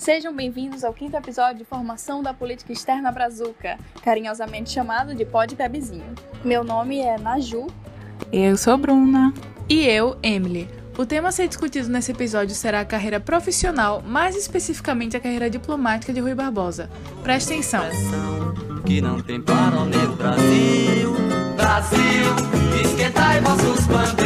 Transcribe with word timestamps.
Sejam 0.00 0.34
bem-vindos 0.34 0.82
ao 0.82 0.94
quinto 0.94 1.14
episódio 1.14 1.58
de 1.58 1.64
Formação 1.66 2.22
da 2.22 2.32
Política 2.32 2.72
Externa 2.72 3.12
Brazuca, 3.12 3.76
carinhosamente 4.02 4.70
chamado 4.70 5.14
de 5.14 5.26
Pod 5.26 5.54
Pebezinho. 5.54 6.14
Meu 6.42 6.64
nome 6.64 7.00
é 7.00 7.18
Naju. 7.18 7.66
Eu 8.32 8.56
sou 8.56 8.78
Bruna. 8.78 9.34
E 9.68 9.86
eu, 9.86 10.16
Emily. 10.22 10.66
O 10.96 11.04
tema 11.04 11.28
a 11.28 11.32
ser 11.32 11.48
discutido 11.48 11.90
nesse 11.90 12.12
episódio 12.12 12.54
será 12.54 12.80
a 12.80 12.84
carreira 12.86 13.20
profissional, 13.20 14.02
mais 14.02 14.34
especificamente 14.36 15.18
a 15.18 15.20
carreira 15.20 15.50
diplomática 15.50 16.14
de 16.14 16.20
Rui 16.20 16.34
Barbosa. 16.34 16.88
Presta 17.22 17.52
atenção. 17.52 17.84
Que 18.86 19.02
não 19.02 19.20
tem 19.20 19.38
para 19.38 19.82
o 19.82 20.16
Brasil, 20.16 21.14
Brasil, 21.58 22.80
esquentai 22.82 23.42
vossos 23.42 23.86
bandeiros, 23.86 24.19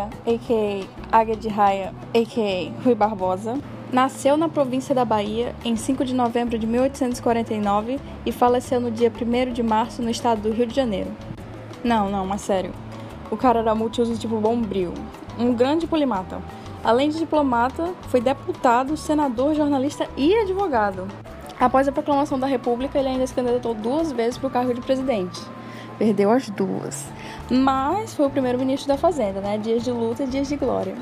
Oliveira, 0.00 0.08
a.k.a. 0.26 1.18
Águia 1.18 1.36
de 1.36 1.48
Raia, 1.48 1.94
a.k.a. 2.14 2.82
Rui 2.82 2.94
Barbosa, 2.94 3.58
Nasceu 3.92 4.36
na 4.36 4.48
província 4.48 4.94
da 4.94 5.04
Bahia 5.04 5.52
em 5.64 5.74
5 5.74 6.04
de 6.04 6.14
novembro 6.14 6.56
de 6.56 6.64
1849 6.64 7.98
e 8.24 8.30
faleceu 8.30 8.80
no 8.80 8.88
dia 8.88 9.10
1 9.10 9.52
de 9.52 9.64
março 9.64 10.00
no 10.00 10.08
estado 10.08 10.42
do 10.42 10.52
Rio 10.52 10.64
de 10.64 10.76
Janeiro. 10.76 11.10
Não, 11.82 12.08
não, 12.08 12.24
mas 12.24 12.40
sério. 12.40 12.70
O 13.32 13.36
cara 13.36 13.58
era 13.58 13.74
multiuso 13.74 14.16
tipo 14.16 14.38
bombril. 14.38 14.94
Um 15.36 15.52
grande 15.52 15.88
polimata. 15.88 16.40
Além 16.84 17.08
de 17.08 17.18
diplomata, 17.18 17.92
foi 18.02 18.20
deputado, 18.20 18.96
senador, 18.96 19.54
jornalista 19.54 20.08
e 20.16 20.36
advogado. 20.36 21.08
Após 21.58 21.88
a 21.88 21.92
proclamação 21.92 22.38
da 22.38 22.46
República, 22.46 22.96
ele 22.96 23.08
ainda 23.08 23.26
se 23.26 23.34
candidatou 23.34 23.74
duas 23.74 24.12
vezes 24.12 24.38
para 24.38 24.46
o 24.46 24.50
cargo 24.50 24.72
de 24.72 24.80
presidente. 24.80 25.40
Perdeu 26.00 26.30
as 26.30 26.48
duas. 26.48 27.04
Mas 27.50 28.14
foi 28.14 28.24
o 28.24 28.30
primeiro-ministro 28.30 28.88
da 28.88 28.96
Fazenda, 28.96 29.42
né? 29.42 29.58
Dias 29.58 29.84
de 29.84 29.90
luta 29.90 30.24
e 30.24 30.26
dias 30.26 30.48
de 30.48 30.56
glória. 30.56 30.94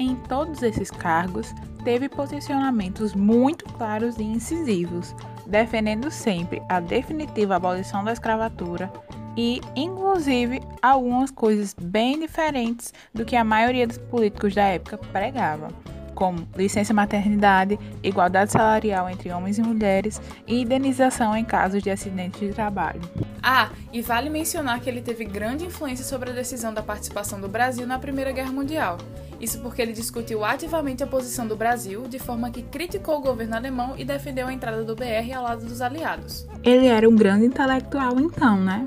Em 0.00 0.16
todos 0.16 0.64
esses 0.64 0.90
cargos, 0.90 1.54
teve 1.84 2.08
posicionamentos 2.08 3.14
muito 3.14 3.64
claros 3.74 4.18
e 4.18 4.24
incisivos, 4.24 5.14
defendendo 5.46 6.10
sempre 6.10 6.60
a 6.68 6.80
definitiva 6.80 7.54
abolição 7.54 8.02
da 8.02 8.12
escravatura 8.12 8.92
e, 9.36 9.60
inclusive, 9.76 10.60
algumas 10.82 11.30
coisas 11.30 11.72
bem 11.80 12.18
diferentes 12.18 12.92
do 13.14 13.24
que 13.24 13.36
a 13.36 13.44
maioria 13.44 13.86
dos 13.86 13.98
políticos 13.98 14.56
da 14.56 14.64
época 14.64 14.98
pregava, 14.98 15.68
como 16.14 16.46
licença 16.56 16.94
maternidade, 16.94 17.78
igualdade 18.02 18.52
salarial 18.52 19.08
entre 19.08 19.32
homens 19.32 19.58
e 19.58 19.62
mulheres 19.62 20.20
e 20.46 20.60
indenização 20.62 21.36
em 21.36 21.44
casos 21.44 21.82
de 21.82 21.90
acidentes 21.90 22.40
de 22.40 22.50
trabalho. 22.50 23.00
Ah, 23.42 23.70
e 23.92 24.00
vale 24.00 24.30
mencionar 24.30 24.80
que 24.80 24.88
ele 24.88 25.02
teve 25.02 25.24
grande 25.24 25.64
influência 25.64 26.04
sobre 26.04 26.30
a 26.30 26.32
decisão 26.32 26.72
da 26.72 26.82
participação 26.82 27.40
do 27.40 27.48
Brasil 27.48 27.86
na 27.86 27.98
Primeira 27.98 28.32
Guerra 28.32 28.52
Mundial. 28.52 28.98
Isso 29.40 29.58
porque 29.60 29.82
ele 29.82 29.92
discutiu 29.92 30.44
ativamente 30.44 31.02
a 31.02 31.06
posição 31.06 31.48
do 31.48 31.56
Brasil, 31.56 32.02
de 32.08 32.20
forma 32.20 32.48
que 32.50 32.62
criticou 32.62 33.16
o 33.16 33.20
governo 33.20 33.56
alemão 33.56 33.94
e 33.98 34.04
defendeu 34.04 34.46
a 34.46 34.52
entrada 34.52 34.84
do 34.84 34.94
BR 34.94 35.32
ao 35.34 35.42
lado 35.42 35.66
dos 35.66 35.80
aliados. 35.80 36.46
Ele 36.62 36.86
era 36.86 37.08
um 37.08 37.16
grande 37.16 37.46
intelectual, 37.46 38.20
então, 38.20 38.56
né? 38.56 38.86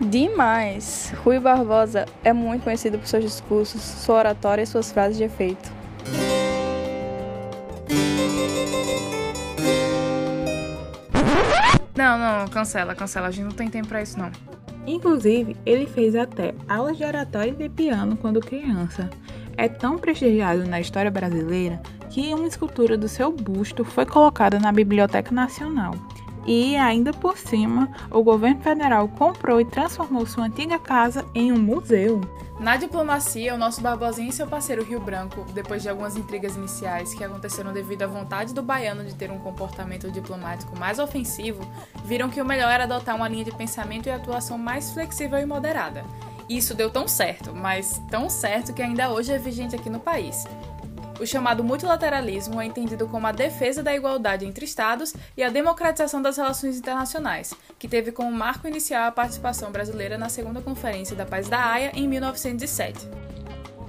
Demais! 0.00 1.12
Rui 1.24 1.40
Barbosa 1.40 2.06
é 2.22 2.32
muito 2.32 2.62
conhecido 2.62 2.98
por 2.98 3.08
seus 3.08 3.24
discursos, 3.24 3.80
sua 3.80 4.16
oratória 4.16 4.62
e 4.62 4.66
suas 4.66 4.92
frases 4.92 5.16
de 5.16 5.24
efeito. 5.24 5.75
Não, 11.96 12.18
não, 12.18 12.48
cancela, 12.48 12.94
cancela. 12.94 13.28
A 13.28 13.30
gente 13.30 13.44
não 13.44 13.52
tem 13.52 13.68
tempo 13.68 13.88
pra 13.88 14.02
isso, 14.02 14.18
não. 14.18 14.30
Inclusive, 14.86 15.56
ele 15.64 15.86
fez 15.86 16.14
até 16.14 16.54
aulas 16.68 16.96
de 16.96 17.04
oratória 17.04 17.50
e 17.50 17.54
de 17.54 17.68
piano 17.68 18.16
quando 18.16 18.40
criança. 18.40 19.10
É 19.56 19.68
tão 19.68 19.98
prestigiado 19.98 20.64
na 20.66 20.80
história 20.80 21.10
brasileira 21.10 21.80
que 22.10 22.32
uma 22.34 22.46
escultura 22.46 22.96
do 22.96 23.08
seu 23.08 23.32
busto 23.32 23.84
foi 23.84 24.04
colocada 24.04 24.60
na 24.60 24.70
Biblioteca 24.70 25.34
Nacional. 25.34 25.94
E, 26.46 26.76
ainda 26.76 27.12
por 27.12 27.36
cima, 27.36 27.90
o 28.10 28.22
governo 28.22 28.60
federal 28.60 29.08
comprou 29.08 29.60
e 29.60 29.64
transformou 29.64 30.24
sua 30.24 30.44
antiga 30.44 30.78
casa 30.78 31.24
em 31.34 31.50
um 31.50 31.58
museu. 31.58 32.20
Na 32.58 32.76
diplomacia, 32.76 33.54
o 33.54 33.58
nosso 33.58 33.82
Barbosinha 33.82 34.30
e 34.30 34.32
seu 34.32 34.46
parceiro 34.46 34.82
Rio 34.82 34.98
Branco, 34.98 35.44
depois 35.52 35.82
de 35.82 35.90
algumas 35.90 36.16
intrigas 36.16 36.56
iniciais 36.56 37.12
que 37.12 37.22
aconteceram 37.22 37.70
devido 37.70 38.02
à 38.02 38.06
vontade 38.06 38.54
do 38.54 38.62
baiano 38.62 39.04
de 39.04 39.14
ter 39.14 39.30
um 39.30 39.38
comportamento 39.38 40.10
diplomático 40.10 40.74
mais 40.78 40.98
ofensivo, 40.98 41.60
viram 42.02 42.30
que 42.30 42.40
o 42.40 42.46
melhor 42.46 42.70
era 42.70 42.84
adotar 42.84 43.14
uma 43.14 43.28
linha 43.28 43.44
de 43.44 43.52
pensamento 43.52 44.06
e 44.06 44.10
atuação 44.10 44.56
mais 44.56 44.90
flexível 44.90 45.38
e 45.38 45.44
moderada. 45.44 46.02
Isso 46.48 46.74
deu 46.74 46.88
tão 46.88 47.06
certo, 47.06 47.54
mas 47.54 48.00
tão 48.08 48.30
certo 48.30 48.72
que 48.72 48.80
ainda 48.80 49.10
hoje 49.10 49.32
é 49.32 49.38
vigente 49.38 49.76
aqui 49.76 49.90
no 49.90 50.00
país. 50.00 50.46
O 51.18 51.26
chamado 51.26 51.64
multilateralismo 51.64 52.60
é 52.60 52.66
entendido 52.66 53.08
como 53.08 53.26
a 53.26 53.32
defesa 53.32 53.82
da 53.82 53.94
igualdade 53.94 54.44
entre 54.44 54.66
Estados 54.66 55.14
e 55.36 55.42
a 55.42 55.48
democratização 55.48 56.20
das 56.20 56.36
relações 56.36 56.76
internacionais, 56.76 57.54
que 57.78 57.88
teve 57.88 58.12
como 58.12 58.30
marco 58.30 58.68
inicial 58.68 59.08
a 59.08 59.12
participação 59.12 59.72
brasileira 59.72 60.18
na 60.18 60.28
Segunda 60.28 60.60
Conferência 60.60 61.16
da 61.16 61.24
Paz 61.24 61.48
da 61.48 61.64
Haia 61.64 61.90
em 61.94 62.06
1907. 62.06 63.08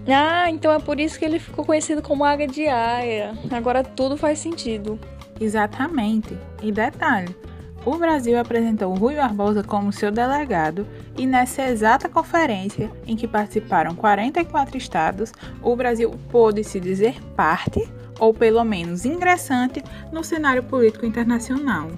Ah, 0.07 0.49
então 0.49 0.71
é 0.71 0.79
por 0.79 1.01
isso 1.01 1.19
que 1.19 1.25
ele 1.25 1.37
ficou 1.37 1.65
conhecido 1.65 2.01
como 2.01 2.23
Águia 2.23 2.47
de 2.47 2.65
Haia. 2.65 3.37
Agora 3.51 3.83
tudo 3.83 4.15
faz 4.15 4.39
sentido. 4.39 4.97
Exatamente. 5.39 6.37
E 6.63 6.71
detalhe, 6.71 7.35
o 7.85 7.97
Brasil 7.97 8.39
apresentou 8.39 8.93
Rui 8.93 9.15
Barbosa 9.15 9.63
como 9.63 9.91
seu 9.91 10.11
delegado 10.11 10.87
e 11.17 11.25
nessa 11.25 11.63
exata 11.63 12.07
conferência, 12.07 12.91
em 13.05 13.15
que 13.15 13.27
participaram 13.27 13.95
44 13.95 14.77
estados, 14.77 15.33
o 15.61 15.75
Brasil 15.75 16.11
pôde 16.29 16.63
se 16.63 16.79
dizer 16.79 17.19
parte, 17.35 17.89
ou 18.19 18.33
pelo 18.33 18.63
menos 18.63 19.03
ingressante, 19.03 19.83
no 20.11 20.23
cenário 20.23 20.63
político 20.63 21.05
internacional. 21.05 21.89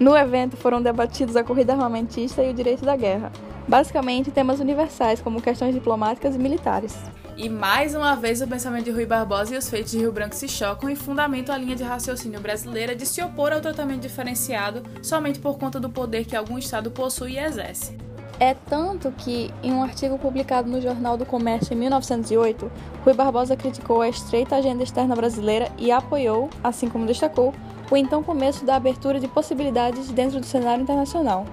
No 0.00 0.16
evento 0.16 0.56
foram 0.56 0.82
debatidos 0.82 1.36
a 1.36 1.44
corrida 1.44 1.72
armamentista 1.72 2.42
e 2.42 2.50
o 2.50 2.54
direito 2.54 2.84
da 2.84 2.96
guerra, 2.96 3.30
basicamente 3.68 4.30
temas 4.30 4.60
universais 4.60 5.20
como 5.20 5.40
questões 5.40 5.74
diplomáticas 5.74 6.34
e 6.34 6.38
militares. 6.38 6.96
E 7.36 7.50
mais 7.50 7.94
uma 7.94 8.16
vez 8.16 8.40
o 8.40 8.48
pensamento 8.48 8.84
de 8.84 8.90
Rui 8.90 9.04
Barbosa 9.04 9.54
e 9.54 9.58
os 9.58 9.68
feitos 9.68 9.90
de 9.90 9.98
Rio 9.98 10.10
Branco 10.10 10.34
se 10.34 10.48
chocam 10.48 10.88
e 10.88 10.96
fundamentam 10.96 11.54
a 11.54 11.58
linha 11.58 11.76
de 11.76 11.82
raciocínio 11.82 12.40
brasileira 12.40 12.96
de 12.96 13.04
se 13.04 13.22
opor 13.22 13.52
ao 13.52 13.60
tratamento 13.60 14.00
diferenciado 14.00 14.82
somente 15.02 15.38
por 15.38 15.58
conta 15.58 15.78
do 15.78 15.90
poder 15.90 16.24
que 16.24 16.34
algum 16.34 16.56
Estado 16.56 16.90
possui 16.90 17.32
e 17.32 17.38
exerce. 17.38 18.05
É 18.38 18.54
tanto 18.54 19.10
que, 19.12 19.52
em 19.62 19.72
um 19.72 19.82
artigo 19.82 20.18
publicado 20.18 20.68
no 20.68 20.80
Jornal 20.80 21.16
do 21.16 21.24
Comércio 21.24 21.72
em 21.72 21.76
1908, 21.76 22.70
Rui 23.04 23.14
Barbosa 23.14 23.56
criticou 23.56 24.02
a 24.02 24.08
estreita 24.08 24.56
agenda 24.56 24.82
externa 24.82 25.16
brasileira 25.16 25.70
e 25.78 25.90
apoiou, 25.90 26.50
assim 26.62 26.88
como 26.88 27.06
destacou, 27.06 27.54
o 27.90 27.96
então 27.96 28.22
começo 28.22 28.64
da 28.64 28.76
abertura 28.76 29.18
de 29.18 29.28
possibilidades 29.28 30.10
dentro 30.10 30.38
do 30.38 30.46
cenário 30.46 30.82
internacional. 30.82 31.46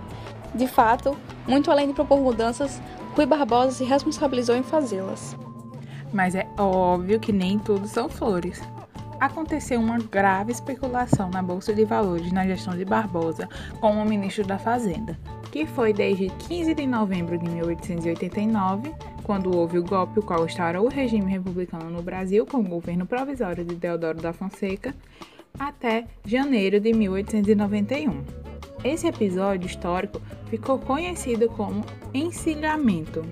De 0.54 0.68
fato, 0.68 1.16
muito 1.48 1.72
além 1.72 1.88
de 1.88 1.94
propor 1.94 2.20
mudanças, 2.20 2.82
Rui 3.16 3.26
Barbosa 3.26 3.72
se 3.72 3.84
responsabilizou 3.84 4.56
em 4.56 4.64
fazê-las 4.64 5.36
mas 6.14 6.36
é 6.36 6.48
óbvio 6.58 7.20
que 7.20 7.34
nem 7.34 7.58
tudo 7.58 7.88
são 7.88 8.08
flores. 8.08 8.62
Aconteceu 9.20 9.80
uma 9.80 9.98
grave 9.98 10.52
especulação 10.52 11.30
na 11.30 11.42
Bolsa 11.42 11.74
de 11.74 11.84
Valores 11.84 12.32
na 12.32 12.46
gestão 12.46 12.76
de 12.78 12.86
Barbosa 12.86 13.50
com 13.82 13.92
o 13.92 14.06
ministro 14.06 14.46
da 14.46 14.60
Fazenda, 14.60 15.18
que 15.54 15.68
foi 15.68 15.94
desde 15.94 16.30
15 16.30 16.74
de 16.74 16.88
novembro 16.88 17.38
de 17.38 17.48
1889, 17.48 18.92
quando 19.22 19.56
houve 19.56 19.78
o 19.78 19.84
golpe 19.84 20.18
o 20.18 20.24
qual 20.24 20.48
instaurou 20.48 20.88
o 20.88 20.90
regime 20.90 21.32
republicano 21.32 21.92
no 21.92 22.02
Brasil 22.02 22.44
com 22.44 22.58
o 22.58 22.64
governo 22.68 23.06
provisório 23.06 23.64
de 23.64 23.76
Deodoro 23.76 24.20
da 24.20 24.34
Fonseca, 24.34 24.96
até 25.60 26.06
janeiro 26.26 26.80
de 26.80 26.92
1891. 26.92 28.24
Esse 28.84 29.06
episódio 29.06 29.68
histórico 29.68 30.20
ficou 30.50 30.80
conhecido 30.80 31.48
como 31.50 31.86
encilhamento. 32.16 33.24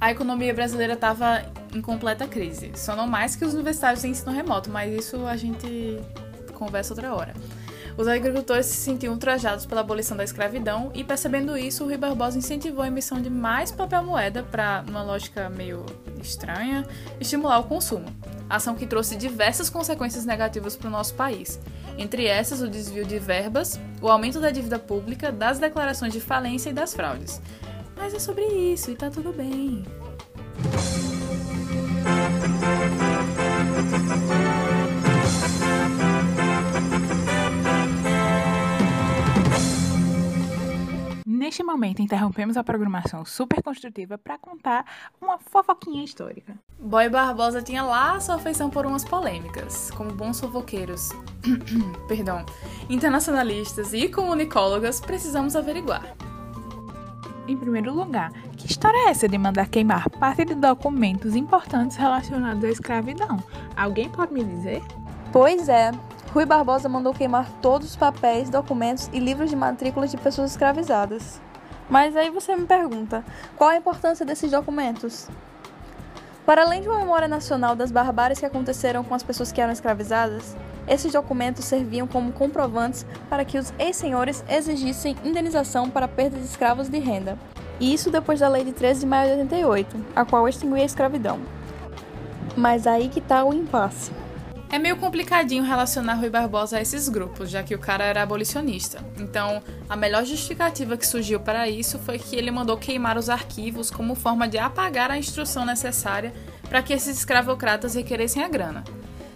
A 0.00 0.12
economia 0.12 0.54
brasileira 0.54 0.92
estava 0.92 1.42
em 1.74 1.82
completa 1.82 2.28
crise. 2.28 2.70
Só 2.76 2.94
não 2.94 3.08
mais 3.08 3.34
que 3.34 3.44
os 3.44 3.54
universitários 3.54 4.04
em 4.04 4.12
ensino 4.12 4.30
remoto, 4.30 4.70
mas 4.70 4.94
isso 4.94 5.26
a 5.26 5.36
gente 5.36 5.98
conversa 6.54 6.94
outra 6.94 7.12
hora. 7.12 7.34
Os 7.96 8.06
agricultores 8.06 8.66
se 8.66 8.76
sentiam 8.76 9.14
ultrajados 9.14 9.64
pela 9.64 9.80
abolição 9.80 10.16
da 10.16 10.22
escravidão 10.22 10.90
e, 10.94 11.02
percebendo 11.02 11.56
isso, 11.56 11.82
o 11.82 11.86
Rui 11.86 11.96
Barbosa 11.96 12.36
incentivou 12.36 12.82
a 12.82 12.88
emissão 12.88 13.20
de 13.22 13.30
mais 13.30 13.70
papel 13.70 14.04
moeda 14.04 14.42
para, 14.42 14.82
numa 14.82 15.02
lógica 15.02 15.48
meio 15.48 15.84
estranha, 16.20 16.86
estimular 17.18 17.58
o 17.58 17.64
consumo. 17.64 18.04
Ação 18.50 18.74
que 18.74 18.86
trouxe 18.86 19.16
diversas 19.16 19.70
consequências 19.70 20.26
negativas 20.26 20.76
para 20.76 20.88
o 20.88 20.90
nosso 20.90 21.14
país. 21.14 21.58
Entre 21.96 22.26
essas, 22.26 22.60
o 22.60 22.68
desvio 22.68 23.06
de 23.06 23.18
verbas, 23.18 23.80
o 24.02 24.08
aumento 24.08 24.40
da 24.40 24.50
dívida 24.50 24.78
pública, 24.78 25.32
das 25.32 25.58
declarações 25.58 26.12
de 26.12 26.20
falência 26.20 26.68
e 26.68 26.74
das 26.74 26.92
fraudes. 26.92 27.40
Mas 27.96 28.12
é 28.12 28.18
sobre 28.18 28.44
isso 28.44 28.90
e 28.90 28.94
tá 28.94 29.08
tudo 29.08 29.32
bem. 29.32 29.82
Momento, 41.86 42.02
interrompemos 42.02 42.56
a 42.56 42.64
programação 42.64 43.24
super 43.24 43.62
construtiva 43.62 44.18
para 44.18 44.36
contar 44.36 44.84
uma 45.20 45.38
fofoquinha 45.38 46.04
histórica. 46.04 46.58
Boy 46.78 47.08
Barbosa 47.08 47.62
tinha 47.62 47.82
lá 47.82 48.18
sua 48.18 48.34
afeição 48.34 48.68
por 48.68 48.84
umas 48.84 49.04
polêmicas, 49.04 49.90
como 49.92 50.12
bons 50.12 50.40
fofoqueiros, 50.40 51.10
perdão, 52.08 52.44
internacionalistas 52.90 53.92
e 53.92 54.08
comunicólogas, 54.08 55.00
precisamos 55.00 55.54
averiguar. 55.54 56.16
Em 57.46 57.56
primeiro 57.56 57.94
lugar, 57.94 58.32
que 58.56 58.66
história 58.66 59.06
é 59.06 59.10
essa 59.10 59.28
de 59.28 59.38
mandar 59.38 59.68
queimar 59.68 60.10
parte 60.10 60.44
de 60.44 60.56
documentos 60.56 61.36
importantes 61.36 61.96
relacionados 61.96 62.64
à 62.64 62.68
escravidão? 62.68 63.42
Alguém 63.76 64.08
pode 64.08 64.32
me 64.32 64.42
dizer? 64.42 64.82
Pois 65.32 65.68
é, 65.68 65.92
Rui 66.32 66.44
Barbosa 66.44 66.88
mandou 66.88 67.14
queimar 67.14 67.48
todos 67.62 67.90
os 67.90 67.96
papéis, 67.96 68.50
documentos 68.50 69.08
e 69.12 69.20
livros 69.20 69.50
de 69.50 69.54
matrícula 69.54 70.08
de 70.08 70.16
pessoas 70.16 70.50
escravizadas. 70.50 71.40
Mas 71.88 72.16
aí 72.16 72.30
você 72.30 72.56
me 72.56 72.66
pergunta, 72.66 73.24
qual 73.56 73.70
a 73.70 73.76
importância 73.76 74.26
desses 74.26 74.50
documentos? 74.50 75.28
Para 76.44 76.62
além 76.62 76.80
de 76.80 76.88
uma 76.88 76.98
memória 76.98 77.26
nacional 77.26 77.74
das 77.74 77.90
barbáries 77.90 78.38
que 78.38 78.46
aconteceram 78.46 79.02
com 79.02 79.14
as 79.14 79.22
pessoas 79.22 79.50
que 79.50 79.60
eram 79.60 79.72
escravizadas, 79.72 80.56
esses 80.86 81.12
documentos 81.12 81.64
serviam 81.64 82.06
como 82.06 82.32
comprovantes 82.32 83.04
para 83.28 83.44
que 83.44 83.58
os 83.58 83.72
ex-senhores 83.78 84.44
exigissem 84.48 85.16
indenização 85.24 85.90
para 85.90 86.06
perda 86.06 86.38
de 86.38 86.44
escravos 86.44 86.88
de 86.88 86.98
renda. 86.98 87.36
E 87.80 87.92
isso 87.92 88.10
depois 88.10 88.40
da 88.40 88.48
Lei 88.48 88.64
de 88.64 88.72
13 88.72 89.00
de 89.00 89.06
maio 89.06 89.34
de 89.34 89.40
88, 89.42 89.96
a 90.14 90.24
qual 90.24 90.48
extinguia 90.48 90.82
a 90.82 90.86
escravidão. 90.86 91.40
Mas 92.56 92.86
aí 92.86 93.08
que 93.08 93.18
está 93.18 93.44
o 93.44 93.52
impasse. 93.52 94.12
É 94.76 94.78
meio 94.78 94.98
complicadinho 94.98 95.64
relacionar 95.64 96.16
Rui 96.16 96.28
Barbosa 96.28 96.76
a 96.76 96.82
esses 96.82 97.08
grupos, 97.08 97.48
já 97.48 97.62
que 97.62 97.74
o 97.74 97.78
cara 97.78 98.04
era 98.04 98.22
abolicionista. 98.22 99.02
Então, 99.18 99.62
a 99.88 99.96
melhor 99.96 100.22
justificativa 100.22 100.98
que 100.98 101.06
surgiu 101.06 101.40
para 101.40 101.66
isso 101.66 101.98
foi 101.98 102.18
que 102.18 102.36
ele 102.36 102.50
mandou 102.50 102.76
queimar 102.76 103.16
os 103.16 103.30
arquivos 103.30 103.90
como 103.90 104.14
forma 104.14 104.46
de 104.46 104.58
apagar 104.58 105.10
a 105.10 105.16
instrução 105.16 105.64
necessária 105.64 106.30
para 106.68 106.82
que 106.82 106.92
esses 106.92 107.16
escravocratas 107.16 107.94
requeressem 107.94 108.44
a 108.44 108.48
grana. 108.48 108.84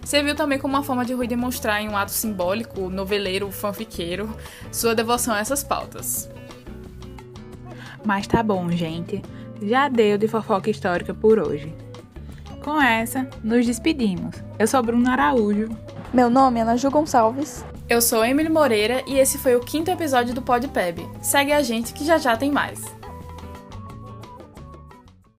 Serviu 0.05 0.35
também 0.35 0.59
como 0.59 0.75
uma 0.75 0.83
forma 0.83 1.03
de 1.03 1.13
Rui 1.13 1.25
demonstrar 1.25 1.81
em 1.81 1.89
um 1.89 1.97
ato 1.97 2.11
simbólico, 2.11 2.87
noveleiro, 2.87 3.51
fanfiqueiro, 3.51 4.37
sua 4.71 4.93
devoção 4.93 5.33
a 5.33 5.39
essas 5.39 5.63
pautas. 5.63 6.29
Mas 8.05 8.27
tá 8.27 8.43
bom, 8.43 8.69
gente. 8.69 9.23
Já 9.59 9.89
deu 9.89 10.19
de 10.19 10.27
fofoca 10.27 10.69
histórica 10.69 11.15
por 11.15 11.39
hoje. 11.39 11.73
Com 12.63 12.79
essa, 12.79 13.27
nos 13.43 13.65
despedimos. 13.65 14.35
Eu 14.59 14.67
sou 14.67 14.83
Bruno 14.83 15.09
Araújo. 15.09 15.69
Meu 16.13 16.29
nome 16.29 16.59
é 16.59 16.61
Ana 16.61 16.77
Ju 16.77 16.91
Gonçalves. 16.91 17.65
Eu 17.89 17.99
sou 18.01 18.23
Emily 18.23 18.49
Moreira 18.49 19.03
e 19.07 19.17
esse 19.17 19.39
foi 19.39 19.55
o 19.55 19.59
quinto 19.59 19.89
episódio 19.89 20.35
do 20.35 20.43
Podpeb. 20.43 21.01
Segue 21.21 21.51
a 21.53 21.63
gente 21.63 21.91
que 21.91 22.05
já 22.05 22.19
já 22.19 22.37
tem 22.37 22.51
mais. 22.51 22.79